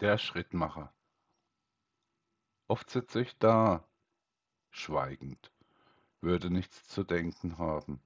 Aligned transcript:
Der 0.00 0.16
Schrittmacher. 0.16 0.94
Oft 2.68 2.88
sitze 2.88 3.20
ich 3.20 3.36
da, 3.38 3.84
schweigend, 4.70 5.50
würde 6.20 6.50
nichts 6.50 6.86
zu 6.86 7.02
denken 7.02 7.58
haben. 7.58 8.00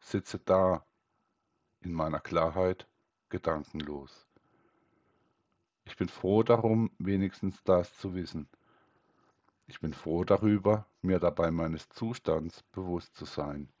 Sitze 0.00 0.40
da, 0.40 0.84
in 1.78 1.92
meiner 1.92 2.18
Klarheit, 2.18 2.88
gedankenlos. 3.28 4.26
Ich 5.84 5.96
bin 5.96 6.08
froh 6.08 6.42
darum, 6.42 6.90
wenigstens 6.98 7.62
das 7.62 7.96
zu 7.96 8.14
wissen. 8.14 8.48
Ich 9.68 9.78
bin 9.78 9.94
froh 9.94 10.24
darüber, 10.24 10.88
mir 11.02 11.20
dabei 11.20 11.52
meines 11.52 11.88
Zustands 11.90 12.64
bewusst 12.72 13.14
zu 13.14 13.26
sein. 13.26 13.72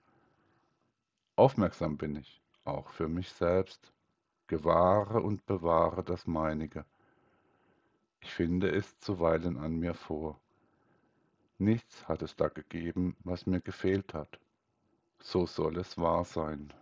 Aufmerksam 1.34 1.96
bin 1.96 2.14
ich, 2.14 2.40
auch 2.62 2.90
für 2.90 3.08
mich 3.08 3.32
selbst 3.32 3.92
gewahre 4.48 5.22
und 5.22 5.46
bewahre 5.46 6.02
das 6.02 6.26
meinige. 6.26 6.84
Ich 8.20 8.32
finde 8.34 8.70
es 8.70 8.98
zuweilen 8.98 9.56
an 9.56 9.76
mir 9.76 9.94
vor. 9.94 10.40
Nichts 11.58 12.08
hat 12.08 12.22
es 12.22 12.34
da 12.36 12.48
gegeben, 12.48 13.16
was 13.24 13.46
mir 13.46 13.60
gefehlt 13.60 14.14
hat. 14.14 14.40
So 15.20 15.46
soll 15.46 15.78
es 15.78 15.98
wahr 15.98 16.24
sein. 16.24 16.72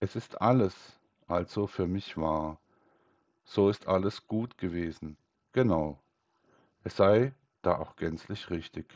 Es 0.00 0.16
ist 0.16 0.40
alles 0.40 0.98
also 1.28 1.66
für 1.66 1.86
mich 1.86 2.16
wahr. 2.16 2.58
So 3.44 3.68
ist 3.68 3.86
alles 3.86 4.26
gut 4.26 4.56
gewesen. 4.56 5.16
Genau. 5.52 5.98
Es 6.84 6.96
sei 6.96 7.34
da 7.62 7.78
auch 7.78 7.96
gänzlich 7.96 8.50
richtig. 8.50 8.86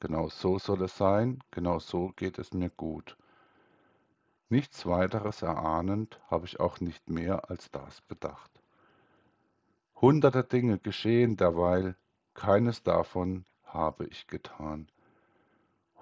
Genau 0.00 0.28
so 0.28 0.58
soll 0.58 0.82
es 0.82 0.96
sein, 0.96 1.42
genau 1.50 1.78
so 1.78 2.12
geht 2.16 2.38
es 2.38 2.52
mir 2.52 2.70
gut. 2.70 3.16
Nichts 4.50 4.84
weiteres 4.84 5.42
erahnend 5.42 6.20
habe 6.28 6.44
ich 6.44 6.58
auch 6.58 6.80
nicht 6.80 7.08
mehr 7.08 7.48
als 7.48 7.70
das 7.70 8.00
bedacht. 8.00 8.50
Hunderte 9.94 10.42
Dinge 10.42 10.78
geschehen 10.78 11.36
derweil, 11.36 11.94
keines 12.34 12.82
davon 12.82 13.44
habe 13.64 14.06
ich 14.06 14.26
getan. 14.26 14.88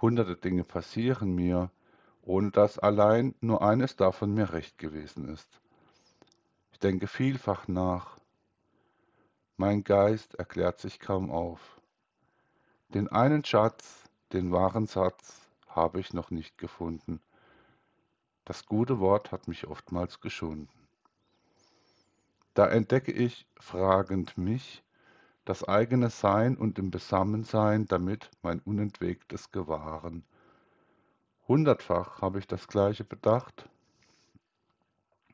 Hunderte 0.00 0.34
Dinge 0.34 0.64
passieren 0.64 1.34
mir, 1.34 1.70
ohne 2.22 2.50
dass 2.50 2.78
allein 2.78 3.34
nur 3.42 3.60
eines 3.60 3.96
davon 3.96 4.32
mir 4.32 4.50
recht 4.50 4.78
gewesen 4.78 5.28
ist. 5.28 5.60
Ich 6.72 6.78
denke 6.78 7.06
vielfach 7.06 7.68
nach. 7.68 8.16
Mein 9.58 9.84
Geist 9.84 10.36
erklärt 10.36 10.78
sich 10.78 11.00
kaum 11.00 11.30
auf. 11.30 11.83
Den 12.94 13.08
einen 13.08 13.44
Schatz, 13.44 14.08
den 14.33 14.52
wahren 14.52 14.86
Satz, 14.86 15.50
habe 15.66 16.00
ich 16.00 16.14
noch 16.14 16.30
nicht 16.30 16.56
gefunden. 16.56 17.20
Das 18.48 18.64
gute 18.64 18.98
Wort 18.98 19.30
hat 19.30 19.46
mich 19.46 19.66
oftmals 19.66 20.22
geschunden. 20.22 20.88
Da 22.55 22.66
entdecke 22.66 23.12
ich 23.12 23.46
fragend 23.60 24.38
mich, 24.38 24.82
das 25.44 25.64
eigene 25.64 26.08
Sein 26.08 26.56
und 26.56 26.78
im 26.78 26.90
Besammensein 26.90 27.84
damit 27.84 28.30
mein 28.40 28.60
unentwegtes 28.60 29.50
Gewahren. 29.50 30.24
Hundertfach 31.46 32.22
habe 32.22 32.38
ich 32.38 32.46
das 32.46 32.68
Gleiche 32.68 33.05
bedacht 33.05 33.68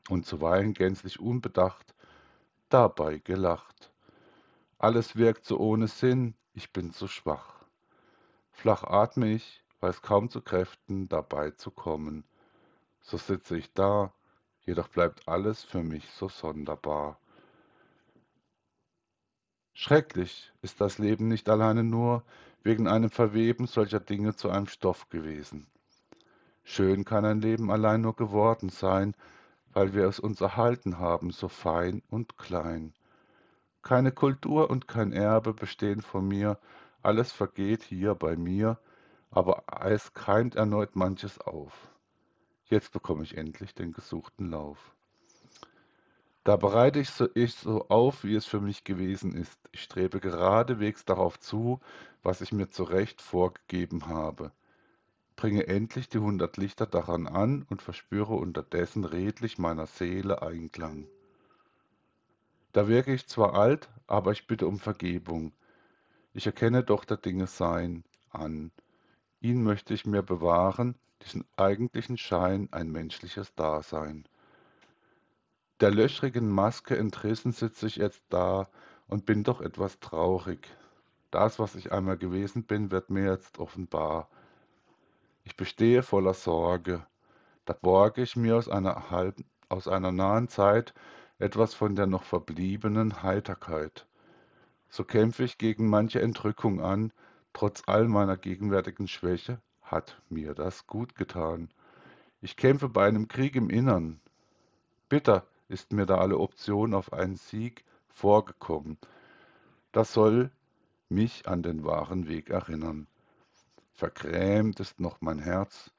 und 0.09 0.25
zuweilen 0.25 0.73
gänzlich 0.73 1.17
unbedacht 1.17 1.95
dabei 2.67 3.19
gelacht. 3.19 3.93
Alles 4.77 5.15
wirkt 5.15 5.45
so 5.45 5.57
ohne 5.57 5.87
Sinn, 5.87 6.35
ich 6.53 6.73
bin 6.73 6.91
zu 6.91 7.07
schwach. 7.07 7.63
Flach 8.51 8.83
atme 8.83 9.31
ich, 9.31 9.63
weiß 9.79 10.01
kaum 10.01 10.29
zu 10.29 10.41
Kräften 10.41 11.07
dabei 11.07 11.51
zu 11.51 11.71
kommen 11.71 12.25
so 13.05 13.17
sitze 13.17 13.55
ich 13.55 13.71
da, 13.73 14.11
jedoch 14.65 14.87
bleibt 14.87 15.27
alles 15.27 15.63
für 15.63 15.83
mich 15.83 16.09
so 16.09 16.27
sonderbar. 16.27 17.19
Schrecklich 19.73 20.51
ist 20.63 20.81
das 20.81 20.97
Leben 20.97 21.27
nicht 21.27 21.47
alleine 21.47 21.83
nur 21.83 22.23
wegen 22.63 22.87
einem 22.87 23.11
Verweben 23.11 23.67
solcher 23.67 23.99
Dinge 23.99 24.35
zu 24.35 24.49
einem 24.49 24.65
Stoff 24.67 25.07
gewesen. 25.09 25.67
Schön 26.63 27.05
kann 27.05 27.25
ein 27.25 27.41
Leben 27.41 27.69
allein 27.69 28.01
nur 28.01 28.15
geworden 28.15 28.69
sein, 28.69 29.15
weil 29.71 29.93
wir 29.93 30.07
es 30.07 30.19
uns 30.19 30.41
erhalten 30.41 30.97
haben, 30.97 31.29
so 31.29 31.47
fein 31.47 32.01
und 32.09 32.39
klein. 32.39 32.93
Keine 33.83 34.11
Kultur 34.11 34.71
und 34.71 34.87
kein 34.87 35.13
Erbe 35.13 35.53
bestehen 35.53 36.01
von 36.01 36.27
mir, 36.27 36.57
alles 37.03 37.31
vergeht 37.31 37.83
hier 37.83 38.15
bei 38.15 38.35
mir, 38.35 38.79
aber 39.29 39.63
es 39.81 40.15
keimt 40.15 40.55
erneut 40.55 40.95
manches 40.95 41.39
auf. 41.39 41.94
Jetzt 42.67 42.91
bekomme 42.91 43.23
ich 43.23 43.37
endlich 43.37 43.75
den 43.75 43.91
gesuchten 43.91 44.49
Lauf. 44.49 44.95
Da 46.43 46.57
bereite 46.57 46.99
ich 46.99 47.09
so, 47.09 47.27
ich 47.33 47.53
so 47.55 47.87
auf, 47.89 48.23
wie 48.23 48.35
es 48.35 48.45
für 48.45 48.59
mich 48.59 48.83
gewesen 48.83 49.35
ist. 49.35 49.59
Ich 49.71 49.81
strebe 49.81 50.19
geradewegs 50.19 51.05
darauf 51.05 51.39
zu, 51.39 51.79
was 52.23 52.41
ich 52.41 52.51
mir 52.51 52.69
zurecht 52.69 53.21
vorgegeben 53.21 54.07
habe. 54.07 54.51
Bringe 55.35 55.67
endlich 55.67 56.07
die 56.07 56.19
hundert 56.19 56.57
Lichter 56.57 56.85
daran 56.85 57.27
an 57.27 57.65
und 57.69 57.81
verspüre 57.81 58.33
unterdessen 58.33 59.05
redlich 59.05 59.57
meiner 59.57 59.85
Seele 59.85 60.41
Einklang. 60.41 61.07
Da 62.73 62.87
wirke 62.87 63.13
ich 63.13 63.27
zwar 63.27 63.53
alt, 63.53 63.89
aber 64.07 64.31
ich 64.31 64.47
bitte 64.47 64.67
um 64.67 64.79
Vergebung. 64.79 65.51
Ich 66.33 66.45
erkenne 66.45 66.83
doch 66.83 67.05
der 67.05 67.17
Dinge 67.17 67.47
Sein 67.47 68.03
an. 68.29 68.71
Ihn 69.39 69.63
möchte 69.63 69.93
ich 69.93 70.05
mir 70.05 70.23
bewahren, 70.23 70.95
diesen 71.23 71.45
eigentlichen 71.57 72.17
Schein 72.17 72.67
ein 72.71 72.91
menschliches 72.91 73.53
Dasein. 73.55 74.27
Der 75.79 75.91
löchrigen 75.91 76.49
Maske 76.49 76.97
entrissen 76.97 77.51
sitze 77.51 77.87
ich 77.87 77.97
jetzt 77.97 78.23
da 78.29 78.67
und 79.07 79.25
bin 79.25 79.43
doch 79.43 79.61
etwas 79.61 79.99
traurig. 79.99 80.67
Das, 81.31 81.59
was 81.59 81.75
ich 81.75 81.91
einmal 81.91 82.17
gewesen 82.17 82.63
bin, 82.63 82.91
wird 82.91 83.09
mir 83.09 83.25
jetzt 83.25 83.59
offenbar. 83.59 84.29
Ich 85.43 85.57
bestehe 85.57 86.01
voller 86.01 86.33
Sorge. 86.33 87.05
Da 87.65 87.73
borge 87.73 88.21
ich 88.21 88.35
mir 88.35 88.55
aus 88.55 88.69
einer, 88.69 89.09
halb, 89.09 89.43
aus 89.67 89.87
einer 89.87 90.11
nahen 90.11 90.47
Zeit 90.47 90.93
etwas 91.39 91.73
von 91.73 91.95
der 91.95 92.07
noch 92.07 92.23
verbliebenen 92.23 93.21
Heiterkeit. 93.21 94.07
So 94.87 95.03
kämpfe 95.03 95.43
ich 95.43 95.57
gegen 95.57 95.89
manche 95.89 96.21
Entrückung 96.21 96.79
an, 96.79 97.11
trotz 97.51 97.83
all 97.85 98.07
meiner 98.07 98.37
gegenwärtigen 98.37 99.07
Schwäche 99.07 99.59
hat 99.95 100.21
mir 100.29 100.53
das 100.53 100.87
gut 100.87 101.15
getan. 101.15 101.69
Ich 102.41 102.57
kämpfe 102.57 102.89
bei 102.89 103.07
einem 103.07 103.29
Krieg 103.29 103.55
im 103.55 103.69
Innern. 103.69 104.19
Bitter 105.07 105.47
ist 105.69 105.93
mir 105.93 106.05
da 106.05 106.17
alle 106.17 106.37
Option 106.37 106.93
auf 106.93 107.13
einen 107.13 107.37
Sieg 107.37 107.85
vorgekommen. 108.09 108.97
Das 109.93 110.11
soll 110.11 110.51
mich 111.07 111.47
an 111.47 111.63
den 111.63 111.85
wahren 111.85 112.27
Weg 112.27 112.49
erinnern. 112.49 113.07
Vergrämt 113.93 114.81
ist 114.81 114.99
noch 114.99 115.21
mein 115.21 115.39
Herz. 115.39 115.91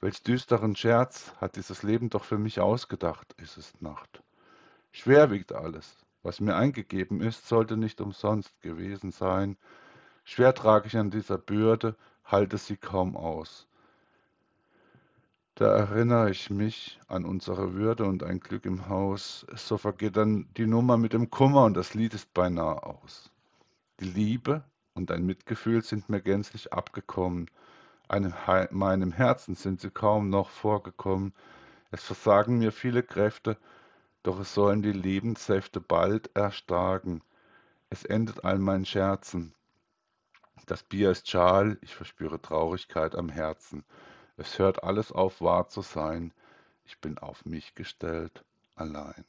Welch 0.00 0.24
düsteren 0.24 0.74
Scherz 0.74 1.32
hat 1.36 1.54
dieses 1.54 1.84
Leben 1.84 2.10
doch 2.10 2.24
für 2.24 2.38
mich 2.38 2.58
ausgedacht, 2.58 3.34
ist 3.34 3.56
es 3.56 3.80
Nacht. 3.80 4.20
Schwer 4.90 5.30
wiegt 5.30 5.52
alles. 5.52 5.96
Was 6.24 6.40
mir 6.40 6.56
eingegeben 6.56 7.20
ist, 7.20 7.46
sollte 7.46 7.76
nicht 7.76 8.00
umsonst 8.00 8.60
gewesen 8.62 9.12
sein. 9.12 9.56
Schwer 10.24 10.54
trage 10.54 10.88
ich 10.88 10.96
an 10.96 11.12
dieser 11.12 11.38
Bürde, 11.38 11.94
halte 12.24 12.58
sie 12.58 12.76
kaum 12.76 13.16
aus. 13.16 13.66
Da 15.56 15.66
erinnere 15.66 16.30
ich 16.30 16.50
mich 16.50 16.98
an 17.06 17.24
unsere 17.24 17.74
Würde 17.74 18.06
und 18.06 18.24
ein 18.24 18.40
Glück 18.40 18.64
im 18.64 18.88
Haus. 18.88 19.46
So 19.54 19.78
vergeht 19.78 20.16
dann 20.16 20.48
die 20.56 20.66
Nummer 20.66 20.96
mit 20.96 21.12
dem 21.12 21.30
Kummer 21.30 21.64
und 21.64 21.76
das 21.76 21.94
Lied 21.94 22.12
ist 22.12 22.34
beinahe 22.34 22.82
aus. 22.82 23.30
Die 24.00 24.06
Liebe 24.06 24.64
und 24.94 25.12
ein 25.12 25.24
Mitgefühl 25.24 25.82
sind 25.82 26.08
mir 26.08 26.20
gänzlich 26.20 26.72
abgekommen. 26.72 27.48
Einem, 28.08 28.34
meinem 28.72 29.12
Herzen 29.12 29.54
sind 29.54 29.80
sie 29.80 29.90
kaum 29.90 30.28
noch 30.28 30.50
vorgekommen. 30.50 31.32
Es 31.92 32.02
versagen 32.02 32.58
mir 32.58 32.72
viele 32.72 33.04
Kräfte, 33.04 33.56
doch 34.24 34.40
es 34.40 34.52
sollen 34.54 34.82
die 34.82 34.92
Lebenssäfte 34.92 35.80
bald 35.80 36.34
erstarken. 36.34 37.22
Es 37.90 38.04
endet 38.04 38.44
all 38.44 38.58
mein 38.58 38.84
Scherzen. 38.84 39.54
Das 40.66 40.82
Bier 40.82 41.10
ist 41.10 41.28
schal, 41.28 41.78
ich 41.82 41.94
verspüre 41.94 42.40
Traurigkeit 42.40 43.14
am 43.14 43.28
Herzen. 43.28 43.84
Es 44.36 44.58
hört 44.58 44.82
alles 44.82 45.12
auf 45.12 45.40
wahr 45.40 45.68
zu 45.68 45.82
sein. 45.82 46.32
Ich 46.86 46.98
bin 47.00 47.18
auf 47.18 47.44
mich 47.44 47.74
gestellt, 47.74 48.44
allein. 48.74 49.24